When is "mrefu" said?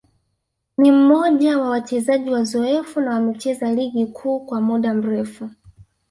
4.93-5.49